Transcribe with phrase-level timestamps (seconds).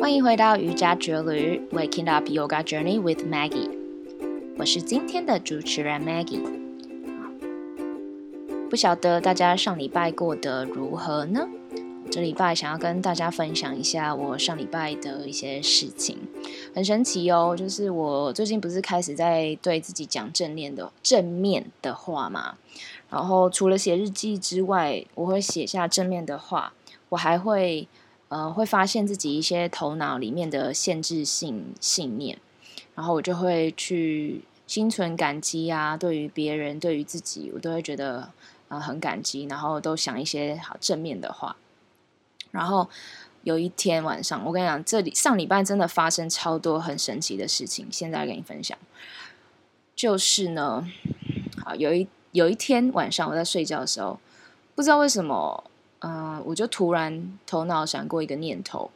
[0.00, 3.68] 欢迎回到瑜伽之旅，Waking Up Yoga Journey with Maggie。
[4.56, 6.40] 我是今天的主持人 Maggie。
[8.70, 11.46] 不晓得大家上礼拜过得如何呢？
[12.10, 16.16] 这礼拜想要跟大家分享一下我上礼拜的一些事情，
[16.74, 17.54] 很神奇哦。
[17.54, 22.56] 就是我最近不是开始在对自己讲正念的正面的话嘛，
[23.10, 26.72] 然后除了写日记之外，我会写下正面的话，
[27.10, 27.86] 我还会
[28.30, 32.38] 呃会发现自己一些头脑里面的限制性信念，
[32.94, 38.30] 然后我就会去心存感激啊，对于别人，对于自己，我都会觉得
[38.68, 41.56] 啊很感激，然后都想一些好正面的话。
[42.52, 42.88] 然后
[43.42, 48.76] 有一天晚上，我跟你讲，这里上礼拜真的发生超多很神奇的事情，现在跟你分享。
[49.96, 50.88] 就是呢，
[51.64, 54.18] 好有一有一天晚上我在睡觉的时候，
[54.74, 55.69] 不知道为什么，
[56.00, 58.90] 嗯，我就突然头脑闪过一个念头，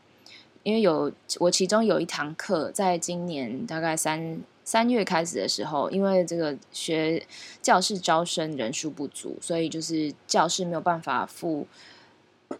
[0.62, 7.26] 因为有我其中有一堂课，在今年大概三三月开始的时候，因为这个学
[7.60, 11.66] 教室招生人数不足，所以就是教室没有办法付。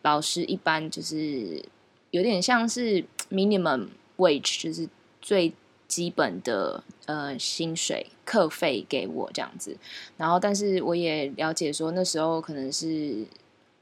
[0.03, 1.63] 老师一般就是
[2.11, 4.89] 有点像是 minimum wage，就是
[5.23, 5.55] 最
[5.87, 9.77] 基本的呃薪水课费给我这样子。
[10.17, 13.25] 然后，但是我也了解说那时候可能是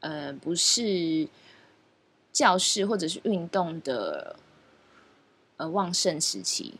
[0.02, 1.26] 呃不是
[2.30, 4.36] 教室或者是运动的
[5.56, 6.74] 呃旺盛时期，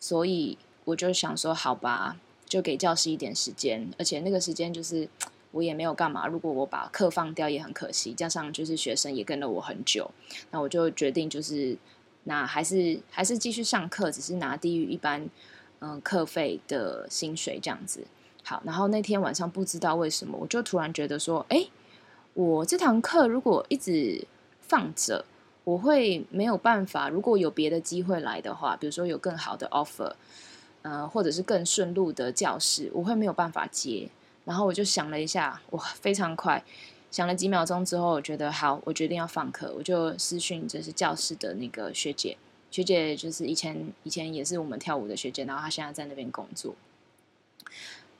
[0.00, 5.08] 所以我就想说好吧，就给教师一点时间，而且那个时间就是。
[5.52, 8.12] 我也没有干嘛，如果我把课放掉也很可惜。
[8.12, 10.10] 加上就是学生也跟了我很久，
[10.50, 11.74] 那我就决定就是
[12.24, 15.26] 那还是还是继续上课，只是拿低于一般
[15.78, 18.06] 嗯课费的薪水这样子。
[18.42, 21.66] 好，然后那天晚上不知道为什么，我就突然觉得说，哎，
[22.36, 24.26] 我这堂课如果一直
[24.60, 25.24] 放着，
[25.64, 27.08] 我会没有办法。
[27.08, 30.12] 如果有别的机会来的话，比如说有更好的 offer，
[30.82, 34.10] 呃，或者是更顺路的教室，我会没有办法接。
[34.44, 36.62] 然后我就想了一下，哇，非常快，
[37.10, 42.36] 想了几秒钟之后，我觉得好，我决定要放课，我就私讯就是教室的那个学姐，
[42.70, 46.74] 学姐就是以前以前也是我们跳舞的学姐，然后她现在在那边工作，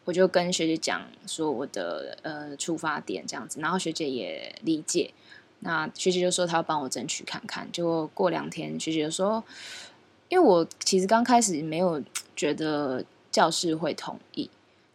[0.06, 5.12] 我就跟学姐讲说我的呃出发点这样子，然后学姐也理解，
[5.60, 9.44] 那学姐就说她要帮我争取看看，结果过两天学姐就说，
[10.30, 12.02] 因为我其实刚开始没有
[12.34, 14.48] 觉得教室会同意。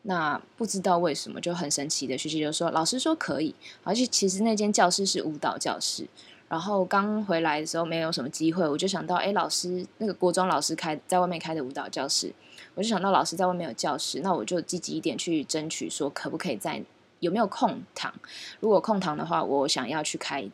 [0.04, 6.08] 那不知道为什么就很神奇的学姐就说，老师说可以，而且其实那间教室是舞蹈教室。
[6.50, 12.34] 然后刚回来的时候没有什么机会，我就想到，哎，老师那个国中老师开在外面开的舞蹈教室，
[12.76, 16.82] 我就想到老师在外面有教室，那我就积极一点去争取，说可不可以在
[17.20, 18.14] 有没有空堂？
[18.60, 20.50] 如果空堂的话，我想要去开。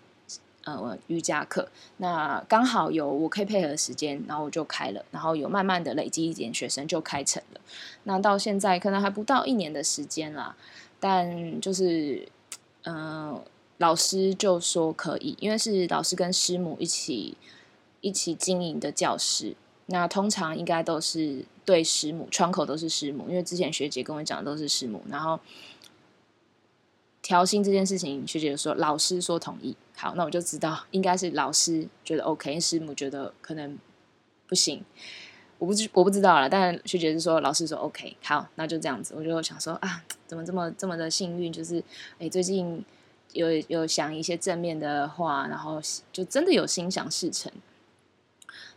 [0.63, 7.61] 呃，瑜伽课那刚好有我可以配合的时间，然后我就开了，然后有慢慢的累积一点学生就开成了。
[8.03, 10.57] 那到现在可能还不到一年的时间啦，
[10.99, 12.27] 但就是
[12.83, 13.41] 嗯，
[13.77, 17.37] 老师就说可以，因为是老师跟师母一起
[18.01, 19.55] 一起经营的教室，
[19.87, 25.39] 那通常应该都是对师母，窗口都是师母，因为之前学姐跟我讲的都是师母，然后。
[27.19, 33.77] 调薪这件事情，学姐说老师说同意，好，那我就知道应该是老师觉得 OK，师母觉得可能
[34.47, 34.81] 不行，
[35.57, 36.47] 我不知我不知道了。
[36.47, 39.13] 但学姐是说老师说 OK，好，那就这样子。
[39.13, 41.51] 我就想说啊，怎么这么这么的幸运？
[41.51, 41.83] 就是
[42.17, 42.81] 哎，最近
[43.33, 45.81] 有有想一些正面的话，然后
[46.13, 47.51] 就真的有心想事成。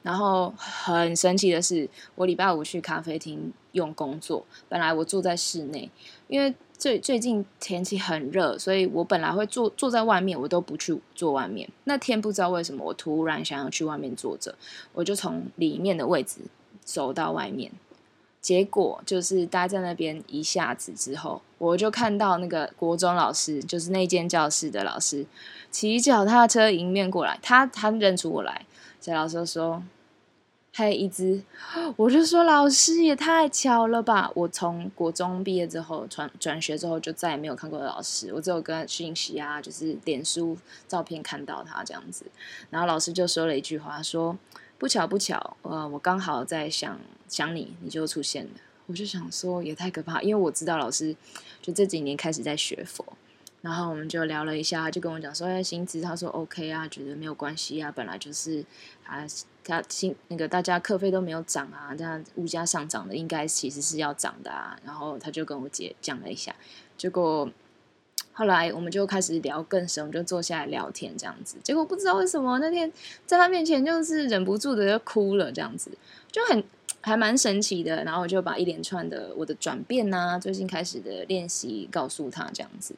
[0.03, 5.91] 然后很神奇的是，我礼拜五去咖啡厅用工作，本来我坐在室内，
[6.29, 6.55] 因为。
[6.81, 11.69] 最最近天气很热，所以我本来会坐坐在外面，我都不去坐外面。
[11.85, 14.55] 那天不知道为什么，我突然想要去外面坐着，
[14.95, 16.41] 我就从里面的位置
[16.83, 17.71] 走到外面。
[18.41, 25.27] 结果就是待在那边一下子之后，我就看到那个国中老师，就是那间教室的老师，
[25.71, 28.65] 骑脚踏车迎面过来，他他认出我来，
[29.01, 29.83] 所以老师就说。
[30.73, 31.43] 嘿一只，
[31.97, 34.31] 我就说老师也太巧了吧！
[34.37, 40.57] 我从国中毕业之后转转学之后，就再也没有看过老师，我只有跟讯息啊，就是脸书
[40.87, 42.25] 照片看到他这样子。
[42.71, 44.39] 然后老师就说了一句话，说
[44.79, 48.51] 不巧不巧，呃，我刚好在想想你，你就出现了。
[48.87, 51.17] 我就想说也太可怕，因为我知道老师
[51.61, 53.05] 就这几年开始在学佛。
[53.63, 58.65] 然后我们就聊了一下，他就跟我讲说：“哎，薪资他说 OK 啊，觉得没有关系啊，本来就是
[59.05, 59.27] 啊，
[59.63, 66.57] 他薪那个大家课费都没有涨啊，这样物价上涨的应该其实是要涨的啊。”然后他就跟我姐讲了一下，
[66.97, 67.51] 结果
[68.33, 71.59] 后来我们就开始聊更深，就坐下来聊天这样子。
[71.63, 72.91] 结果不知道为什么那天
[73.27, 75.91] 在他面前就是忍不住的就哭了，这样子
[76.33, 76.65] 就很
[77.03, 78.05] 还蛮神奇的。
[78.05, 82.95] 然后我就把一连串的我的转变呐，最近开始的练习告诉他这样子。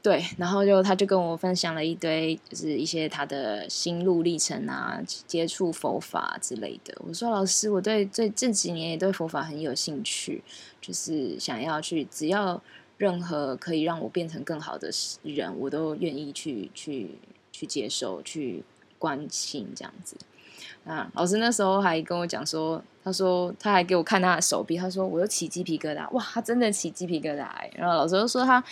[0.00, 6.96] 对，然后就他就跟我分享了一堆，就是一些他的心路历程啊，接触佛法之类的。
[7.04, 10.42] 我说老师，我对这这几年也对佛法很有兴趣，
[10.80, 12.62] 就是想要去，只要
[12.96, 14.88] 任何可以让我变成更好的
[15.24, 17.18] 人，我都愿意去去
[17.50, 18.62] 去接受，去
[19.00, 20.16] 关心这样子。
[20.84, 27.48] 啊，老师那时候还跟我讲说，他说他还给我看他的手臂，他说我又起鸡皮疙瘩，哇，他真的起鸡皮疙瘩。
[27.74, 28.62] 然后老师就说他。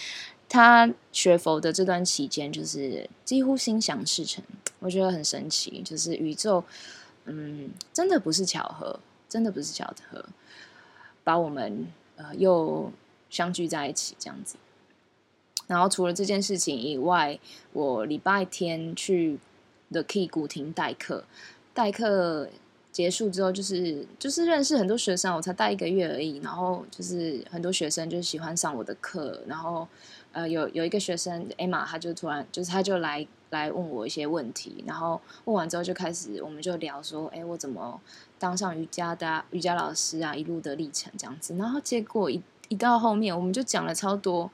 [0.56, 4.42] 他学佛的这段期间，就是几乎心想事成，
[4.78, 5.82] 我觉得很神奇。
[5.84, 6.64] 就是宇宙，
[7.26, 8.98] 嗯，真的不是巧合，
[9.28, 10.24] 真的不是巧合，
[11.22, 11.86] 把我们
[12.16, 12.90] 呃又
[13.28, 14.56] 相聚在一起这样子。
[15.66, 17.38] 然后除了这件事情以外，
[17.74, 19.38] 我礼拜天去
[19.90, 21.24] The Key 古亭代课，
[21.74, 22.48] 代课
[22.90, 26.38] 结束之后，就是就是认识很多学生，我才带一个月而已。
[26.38, 29.86] 然后就是很多学生就喜欢上我的课，然后。
[30.36, 37.98] 呃，有有一个学生 Emma，他就突然就是他就来来问我一些问题，然后问完之后就开始我们就聊说，哎，我怎么
[38.38, 41.56] 当上瑜伽的瑜伽老师啊，一路的历程这样子。
[41.56, 44.50] 然后结果一一到后面，我们就讲了超多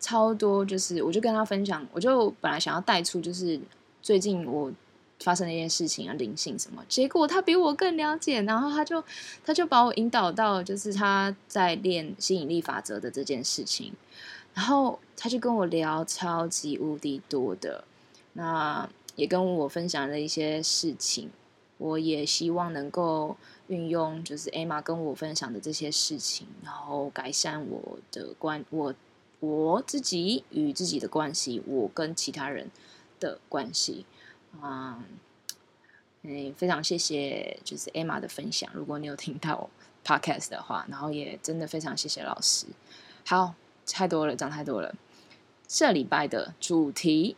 [0.00, 3.60] 超多，就是我就跟他分享，我就本来想要带出就是
[4.02, 4.72] 最近我
[5.20, 9.04] 发生的一件事情啊，灵性什么，结果他比我更了解，然后他就
[9.44, 13.92] 他就把我引导到就是他在练吸引力法则的这件事情。
[14.60, 17.82] 然后他就跟我聊超级无敌多的，
[18.34, 18.86] 那
[19.16, 21.30] 也跟我分享了一些事情。
[21.78, 28.94] 我也希望能够运用，就是 Emma 跟我分享的这些事情，然后改善我的关我
[29.38, 32.70] 我自己与自己的关系，我跟其他人
[33.18, 34.04] 的关系。
[34.62, 35.02] 嗯，
[36.20, 38.70] 嗯，非常谢谢就是 Emma 的分享。
[38.74, 39.70] 如果你有听到
[40.04, 42.66] Podcast 的话，然后也真的非常谢谢老师。
[43.24, 43.54] 好。
[43.92, 44.94] 太多了，讲太多了。
[45.66, 47.36] 这礼拜的主题，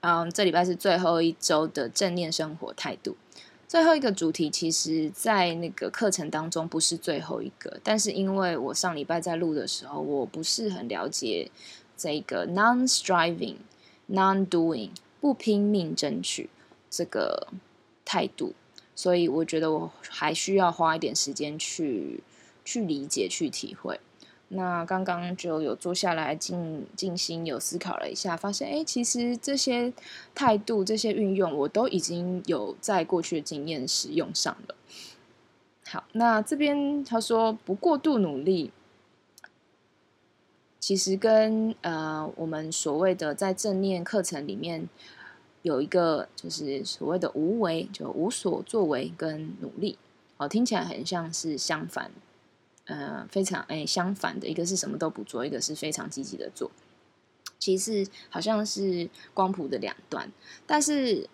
[0.00, 3.16] 嗯，这礼拜是最后一周的正念生活态度。
[3.68, 11.50] 最后一个主题，其实在那个课程当中不是最后一个，但是因为我上礼拜在录的时候，我不是很了解
[11.96, 13.56] 这个 non-striving、
[14.08, 14.90] non-doing
[15.20, 16.48] 不拼命争取
[16.88, 17.48] 这个
[18.06, 18.54] 态度，
[18.96, 22.22] 所以我觉得我还需要花一点时间去
[22.64, 24.00] 去理解、去体会。
[24.50, 29.92] 那刚刚就有坐下来静静心，有思考了一下，发现哎，其实这些
[30.34, 34.74] 态度、这些运用，我都已经有在过去的经验使用上了。
[35.86, 38.72] 好，那这边他说不过度努力，
[40.80, 44.88] 其实跟呃我们所谓的在正念课程里面
[45.60, 49.98] 有一个就是所谓的无为，就无所作为跟努力，
[50.38, 52.10] 哦，听起来很像是相反。
[52.88, 56.70] 呃，非常哎，相反的一个是什么都不做，一个是非常积极的做，
[57.58, 60.32] 其实好像是光谱的两端。
[60.66, 61.28] 但是，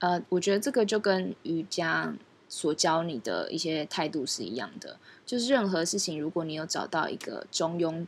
[0.00, 2.12] 呃，我觉得这个就跟瑜伽
[2.48, 8.04] 所教你的一些态度是一样的，就是任何事情，如果你有找到一个中庸，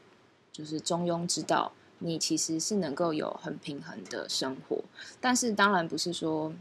[0.50, 4.82] 就是中庸之道，你其实是能够有很平衡的生活。
[5.20, 6.52] 但是，当然不是说。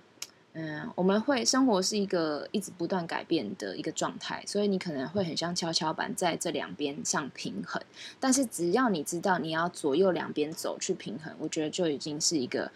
[0.60, 7.80] 嗯，我们会生活是一个一直不断改变的一个状态，所以你可能会很像跷跷板在这两边上平衡。
[8.20, 12.72] 但是只要你知道你要左右两边走去平衡，我觉得就已经是一个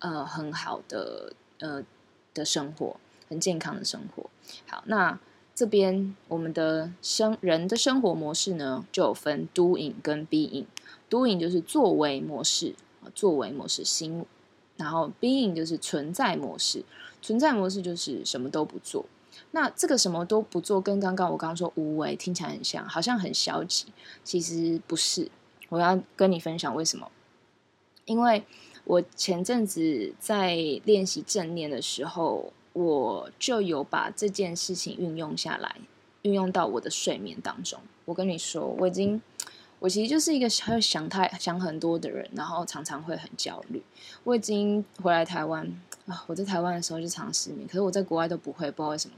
[0.00, 1.82] 呃很好的呃
[2.34, 2.96] 的生活，
[3.30, 4.28] 很健康的生活。
[4.66, 5.18] 好，那
[5.54, 10.66] 这边我们的生人的生活模式呢，就有分 doing 跟 being。
[11.08, 12.74] doing 就是作为模式，
[13.14, 14.26] 作为模式心，
[14.76, 16.84] 然后 being 就是存在模式。
[17.24, 19.06] 存在模式就是什么都不做，
[19.52, 23.86] 那这个什么都不做，跟刚刚我刚刚说无为听起来很像，好像很消极，
[24.22, 25.30] 其实不是。
[25.70, 27.10] 我要跟你分享为什么？
[28.04, 28.44] 因为
[28.84, 30.54] 我前阵子在
[30.84, 35.76] 练习正念的时候，我就有把这件事情运用下来，
[36.20, 37.80] 运用到我的睡眠当中。
[38.04, 39.22] 我跟你说，我已经。
[39.80, 43.82] 我其实就是一个会想太想很多的人，然后常常会很焦虑。
[44.22, 45.66] 我已经回来台湾
[46.06, 49.14] 啊，我在台湾的时候就常失眠，可是我在国外都不会，不知道为什么。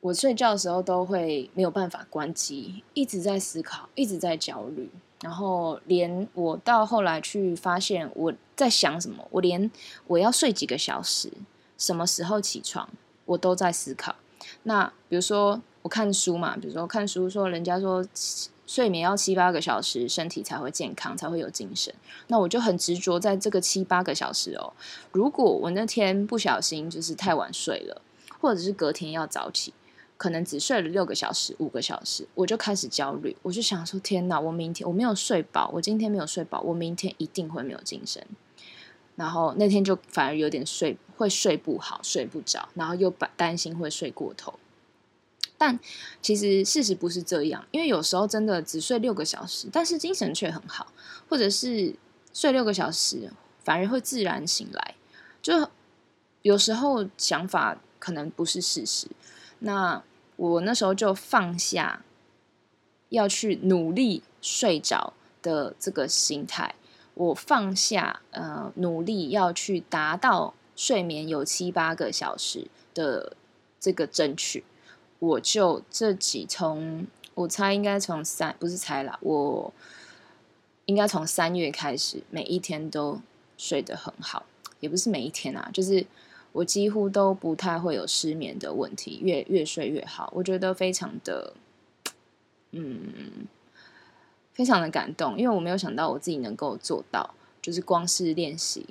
[0.00, 4.88] 我睡觉的时候都会没有办法关机，一直在思考，一直在焦虑。
[5.22, 9.68] 然后连我到后来去发现我在想什么，我连
[10.06, 11.32] 我要睡几个小时，
[11.76, 12.88] 什么时候起床，
[13.24, 14.14] 我都在思考。
[14.62, 18.06] 那比如说我看书嘛，比如说看书说人家说。
[18.66, 21.94] 睡眠要七八个小时，身体才会健康，才会有精神。
[22.28, 24.72] 那我就很执着在这个七八个小时哦。
[25.12, 28.00] 如果我那天不小心就是太晚睡了，
[28.40, 29.74] 或者是隔天要早起，
[30.16, 33.36] 可能只睡了六个小时、五个小时，我就开始焦虑。
[33.42, 38.26] 我就想说：天哪，我明天我没有睡饱，我今天没有睡饱，我明天一定会没有精神。
[39.16, 44.54] 然后那天就反而有点睡会睡不好，睡不着，然后又担担心会睡过头。
[45.56, 45.78] 但
[46.20, 50.92] 其实事实不是这样，因为有时候真的只睡六个小时，但是精神却很好，
[51.28, 51.94] 或者是
[52.32, 53.30] 睡六个小时
[53.62, 54.94] 反而会自然醒来。
[55.40, 55.70] 就
[56.42, 59.06] 有时候想法可能不是事实。
[59.60, 60.02] 那
[60.36, 62.02] 我那时候就放下
[63.10, 66.74] 要去努力睡着的这个心态，
[67.14, 73.36] 我放下呃努力要去达到睡眠有七八个小时的
[73.78, 74.64] 这个争取。
[75.18, 79.72] 我就这几从我猜应该从三不是猜啦，我
[80.84, 83.20] 应该从三月开始，每一天都
[83.56, 84.44] 睡得很好，
[84.80, 86.06] 也不是每一天啊，就是
[86.52, 91.54] 我几乎都不太会有失眠的问题，越越睡越好，我觉得非常的，
[92.72, 93.46] 嗯，
[94.52, 98.86] 非常的感动，因为我没有想到我自己能够做到，就是光是练习，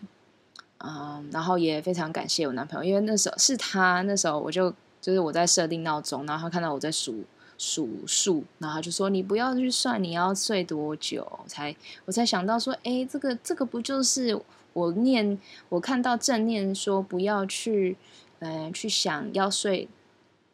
[0.79, 4.73] 嗯，然后也非常感谢我男朋友，因为那时候是他那时候我就。
[5.03, 7.25] 就是我在设定闹钟，然后他看到我在数
[7.57, 14.39] 数数，然后他就说：“你不要去算你要睡多久。”才我才想到说：“哎，这个这个不就是
[14.71, 17.97] 我念我看到正念说不要去
[18.39, 19.89] 嗯去想要睡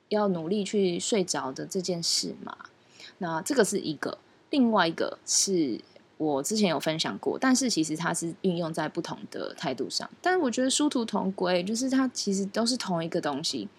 [0.07, 2.57] 要努力去睡着的这件事嘛？
[3.19, 4.17] 那这个是一个，
[4.49, 5.79] 另外一个是
[6.17, 13.69] 我之前有分享过，但是其实它是运用在不同的态度上，但是我觉得殊途同归，就是它其实都是同一个东西。”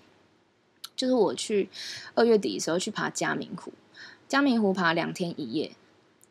[1.00, 1.71] 就是我去
[2.14, 3.73] 二月底的时候去爬嘉明湖，
[4.28, 5.73] 嘉明湖爬两天一夜，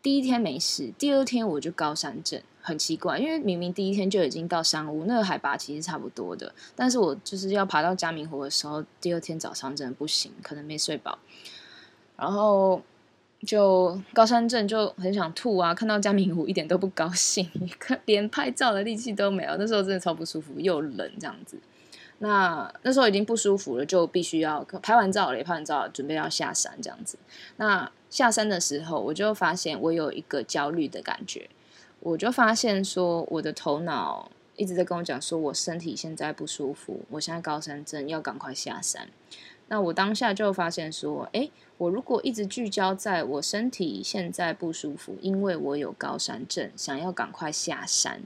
[0.03, 11.17] 第一天没事，第二天我就高山症，很奇怪，因为明明第一天就已经到山屋，那个海拔其实差不多的，但是我就是要爬到嘉明湖的时候，第二天早上真的不行，可能没睡饱，
[12.15, 12.79] 然后
[13.47, 17.49] 就高山症就很想吐啊，看到嘉明湖一点都不高兴，
[18.05, 21.57] 连拍照的力气都没有，那时候真的超不舒服，又冷这样子。
[22.19, 27.17] 那那时候已经不舒服了，就必须要拍完照了，也拍完照，准备要下山这样子。
[27.57, 31.49] 那下山的时候，我就发现我有一个焦虑的感觉，
[32.01, 39.07] 我就发现说我的头脑一直在跟我讲说，我身体现在不舒服，我现在高山症，要赶快下山。
[39.69, 48.23] 那我当下就发现说，哎，我如果一直聚焦在我身体现在不舒服，因为我有高山症，想要赶快下山。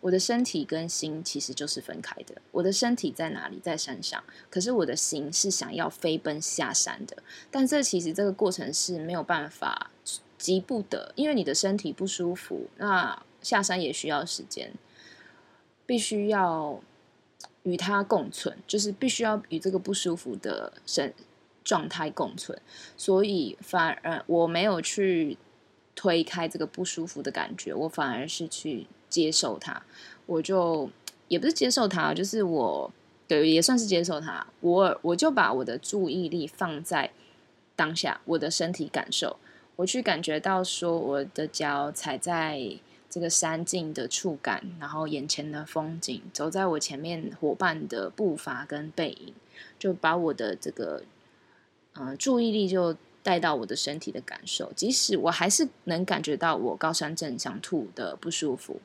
[0.00, 2.40] 我的身体跟心其实就是分开的。
[2.52, 7.16] 我的身体在哪里，在山上，可是我的心是想要飞奔下山的。
[7.50, 9.90] 但这其实这个过程是没有办法
[10.38, 14.72] 急不得，因为你的身体不舒服，那下山也需要时间，
[15.86, 16.80] 必须要
[17.64, 21.12] 与它共存，就是必须要与这个不舒服的身
[21.64, 22.56] 状态共存。
[22.96, 25.36] 所以反而我没有去
[25.96, 28.86] 推开这个不舒服的感觉，我反而是去。
[29.16, 29.82] 接受它，
[30.26, 30.90] 我就
[31.28, 32.92] 也不是接受它，就是我
[33.26, 34.46] 对也算是接受它。
[34.60, 37.10] 我我就把我的注意力放在
[37.74, 39.38] 当下，我的身体感受，
[39.76, 42.60] 我去感觉到说我的脚踩在
[43.08, 49.32] 这个山径的触感，然后眼前的风景，走在我前面伙伴的步伐跟背影，
[49.78, 51.04] 就把我的这个
[51.94, 52.94] 嗯注意力就
[53.26, 58.80] 带到我的身体的感受，即使我还是能感觉到我高山症想吐的不舒服。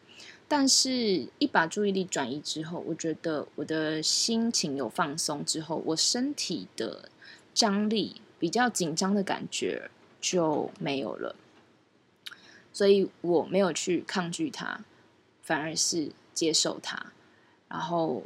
[0.48, 7.10] 但是，一把注意力转移之后，我觉得我的心情有放松之后，我身体的
[7.54, 11.36] 张力比较紧张的感觉就没有了，
[12.74, 14.84] 所以我没有去抗拒它，
[15.44, 17.14] 反而是接受它。
[17.70, 18.24] 然后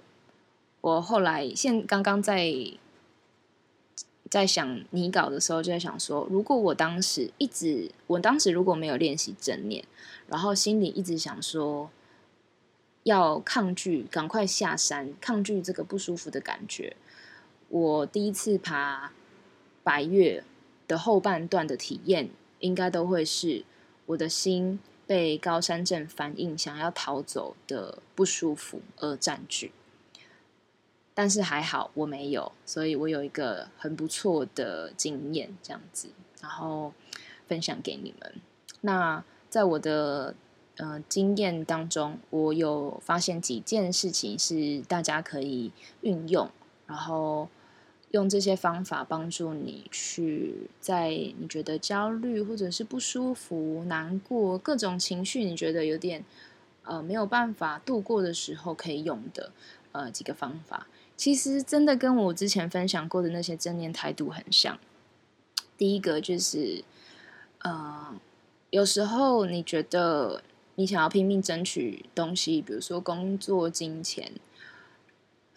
[0.80, 2.56] 我后来现刚刚在
[4.30, 9.86] 在想拟稿的时候，就在想说，如果我当时一直，我当时如果没有练习正念，
[10.28, 11.90] 然后心里一直想说。
[13.06, 16.96] 要抗拒，赶快下山，抗拒这个不舒服的感觉。
[17.70, 19.14] 我第一次爬
[19.84, 20.44] 白月
[20.88, 23.64] 的后半段的体验，应该都会是
[24.08, 29.72] 我的心被高山症反应想要逃走的不舒服而占据。
[31.16, 36.94] 但是还好我没有，所以我有一个很不错的经验，这样子，然后
[37.48, 38.36] 分享给你们。
[38.82, 40.36] 那在我的。
[40.78, 46.50] 呃，经验当中，我有发现几件事情是大家可以运用，
[46.86, 47.48] 然后
[48.12, 56.26] 用这些方法帮助你去在你觉得焦虑或者是不舒服、难过各种情绪，你觉得有点
[56.84, 59.52] 呃没有办法度过的时候，可以用的
[59.96, 64.78] 呃几个方法，其实真的跟我之前分享过的那些正念态度很像。
[65.78, 66.84] 第一个就是，
[67.60, 68.14] 呃，
[68.70, 70.42] 有时候你觉得
[70.76, 74.32] 你想要拼命争取东西，比如说工作、金钱。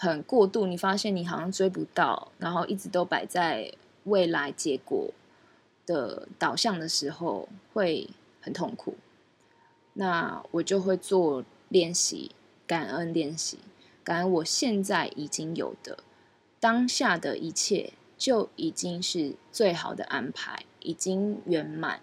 [0.01, 5.13] 很过度，你发现你好像追不到，然后一直都摆在未来结果
[5.85, 8.09] 的导向的时候，会
[8.41, 8.97] 很痛苦。
[9.95, 12.31] 那我就会做练习，
[12.65, 13.59] 感恩练习，
[14.09, 15.99] 感恩我现在已经有的
[16.59, 22.01] 当下的一切，就已经是最好的安排，已经圆满。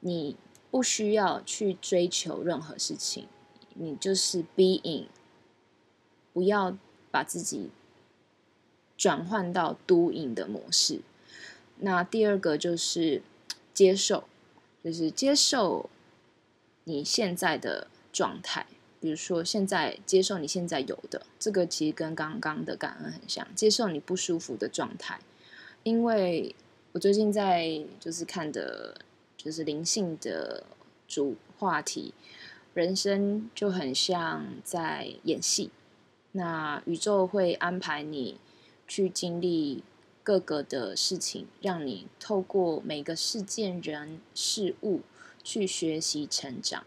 [0.00, 0.36] 你
[0.70, 3.28] 不需要去追求任何事情，
[3.74, 5.08] 你就是 being，
[6.32, 6.78] 不要。
[7.10, 7.70] 把自己
[8.96, 11.00] 转换到 doing 的模式。
[11.78, 13.22] 那第二个就是
[13.72, 14.24] 接受，
[14.82, 15.88] 就是接受
[16.82, 18.66] 你现在的状态。
[19.04, 23.46] 比如说，现在接受你现在有的这个，其实跟刚刚的感恩很像。
[23.54, 25.20] 接受你不舒服的状态，
[25.82, 26.54] 因为
[26.92, 28.98] 我最近在就是看的，
[29.36, 30.64] 就是灵性的
[31.06, 32.14] 主话题，
[32.72, 35.70] 人生就很像在演戏。
[36.32, 38.38] 那宇宙会安排你
[38.88, 39.84] 去经历
[40.22, 45.02] 各个的事情，让你透过每个事件、人、事物
[45.42, 46.86] 去学习成长。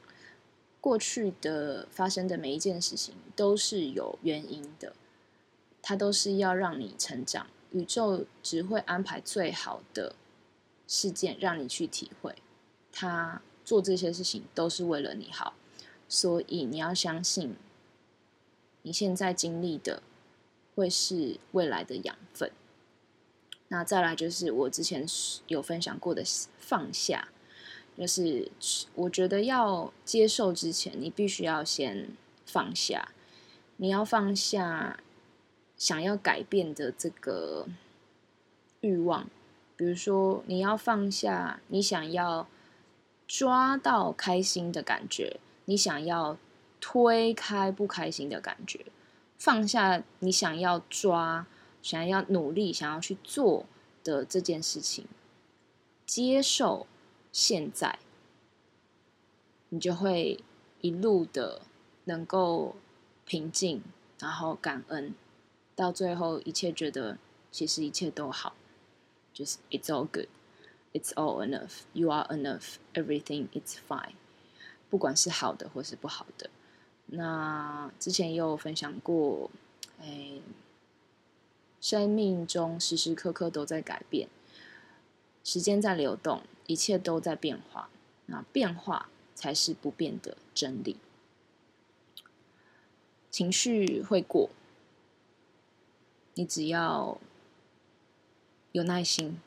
[0.80, 4.94] 过去的发生的每一件事情都是有原因的，
[5.82, 7.48] 它都是要让你成长。
[7.72, 10.16] 宇宙只会安排最好的
[10.88, 12.36] 事件让你去体会，
[12.94, 15.54] 他做这些事情都是为了你好，
[16.08, 17.56] 所以你要相信。
[18.84, 20.02] 你现在经历的
[20.74, 22.50] 会是未来的养分。
[23.68, 25.06] 那再来就是我之前
[25.48, 26.24] 有分享过的
[26.58, 27.28] 放下，
[27.98, 28.52] 就是
[28.96, 32.10] 我觉得要接受之前，你必须要先
[32.46, 33.10] 放下。
[33.78, 35.00] 你要放下
[35.78, 37.68] 想要改变的这个
[38.82, 39.30] 欲望，
[39.76, 42.48] 比如说你要放下你想要
[43.28, 46.38] 抓到开心的感觉，你想要。
[46.80, 48.86] 推开不开心的感觉，
[49.40, 51.48] 放下你想要抓、
[51.82, 53.66] 想要努力、想要去做
[54.04, 55.06] 的这件事情，
[56.06, 56.86] 接受
[57.38, 58.00] 现在，
[59.70, 60.44] 你就会
[60.82, 61.62] 一路的
[62.06, 62.76] 能够
[63.26, 63.84] 平静，
[64.18, 65.14] 然后感恩，
[65.76, 67.20] 到最后一切觉得
[67.52, 68.56] 其实一切都好，
[69.32, 70.30] 就是 It's all good,
[70.94, 74.16] It's all enough, You are enough, Everything is fine，
[74.90, 76.50] 不管是好的或是不好的。
[77.06, 79.52] 那之前也有分享过，
[80.00, 80.42] 哎，
[81.80, 84.28] 生命中时时刻刻都在改变，
[85.44, 87.90] 时间在流动，一切都在变化，
[88.28, 90.98] 那变化才是不变的真理。
[93.32, 94.52] 情绪会过，
[96.36, 97.20] 你只要
[98.72, 99.42] 有耐心，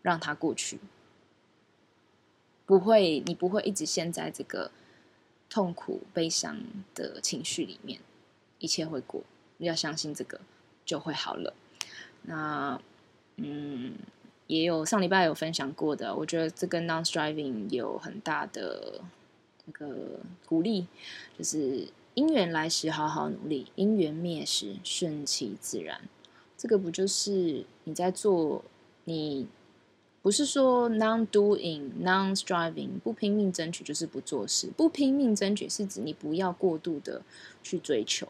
[0.00, 0.80] 让它过去，
[2.64, 4.70] 不会，你不会一直陷在这个。
[5.50, 6.60] 痛苦、悲伤
[6.94, 8.02] 的情绪里面，
[8.58, 9.22] 一切会过。
[9.56, 10.42] 你要相信这个，
[10.84, 11.54] 就会好了。
[12.24, 12.78] 那，
[13.36, 13.94] 嗯，
[14.48, 19.00] 也有上礼拜有分享过的，我觉得这跟 non-striving 有很大的
[19.64, 20.88] 那个鼓励，
[21.38, 26.00] 就是因缘来时好好努力，因缘灭时顺其自然。
[26.56, 28.64] 这个不就是你在做
[29.04, 29.46] 你？
[30.20, 37.22] 不是说 non doing non striving 不拼命争取就是不做事，不拼命争取是指你不要过度的
[37.62, 38.26] 去追求，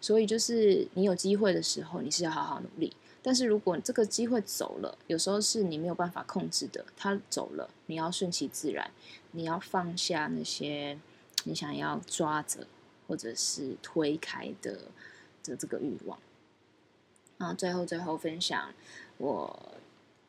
[0.00, 2.92] 所以就是你有机会的时候，你是要好好努力。
[3.22, 8.90] 但是如果这个机会走了，有时候是你没有办法控制的，它走了，你要顺其自然，
[9.32, 10.98] 你要放下那些
[11.44, 12.66] 你想要抓着
[13.06, 14.78] 或者是推开的
[15.42, 16.18] 的这个欲望。
[17.38, 18.72] 啊，最后最后分享
[19.18, 19.74] 我。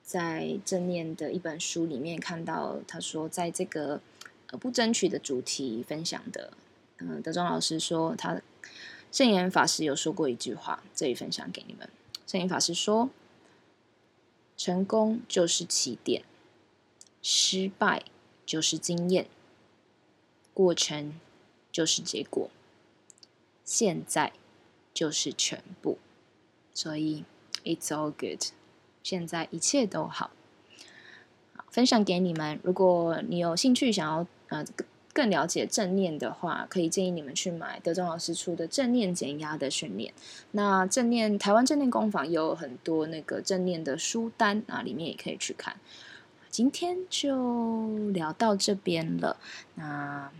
[0.03, 4.01] 在正念的一本书里面看到，他说，在这个
[4.47, 6.51] 呃不争取的主题分享的，
[6.97, 8.41] 嗯，德忠老师说，他
[9.09, 11.87] 圣严法师有说过一句话，这里分享给你们。
[12.31, 13.09] 圣严法师说
[14.55, 16.23] ：“成功就是起点，
[17.21, 18.05] 失败
[18.45, 19.27] 就是经验，
[20.53, 21.19] 过程
[21.73, 22.49] 就是结果，
[23.65, 24.31] 现在
[24.93, 25.97] 就是全部。”
[26.73, 27.25] 所以
[27.65, 28.41] ，It's all good。
[29.03, 30.31] 现在一切都好，
[31.69, 32.61] 分享给你们。
[32.63, 34.65] 如果你有兴趣想要呃
[35.13, 40.13] 更了解正念的话，可以建议你们去买德中老师出的正念减压的训练。
[40.51, 45.75] 那正念台湾正念工坊有很多那个正念的书单啊，里面也可以去看。
[46.49, 49.37] 今天就聊到这边了。
[49.75, 50.31] 那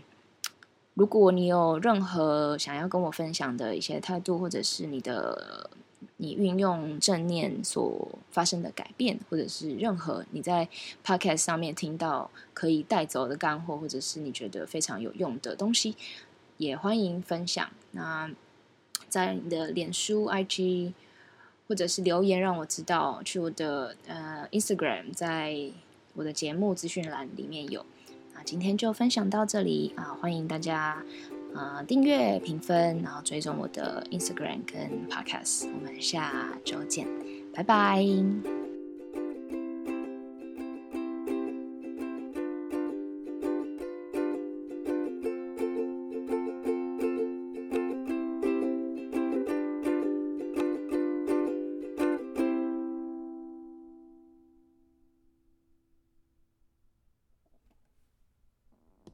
[0.94, 5.70] 如果你有任何想要跟我分享的一些态度，或者是你的。
[6.16, 10.68] 你运用正念所发生的改变，或者是任何你在
[11.04, 15.96] podcast 上面听到可以带走的干货，或者是你觉得非常有用的东西，
[16.56, 17.70] 也欢迎分享。
[17.92, 18.30] 那
[19.08, 20.92] 在你的脸书、IG，
[21.68, 25.70] 或者是留言让我知道，去我的呃 Instagram，在
[26.14, 27.84] 我的节目资讯栏里面有。
[28.34, 31.04] 那今天就分享到这里啊，欢迎大家。
[31.54, 37.06] 呃，订阅、评分，然后追踪我的 Instagram 跟 Podcast，我们下周见，
[37.52, 38.61] 拜拜。